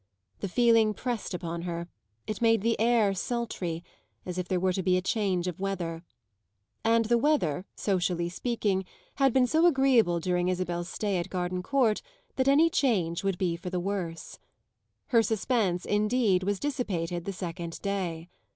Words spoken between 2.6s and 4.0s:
the air sultry,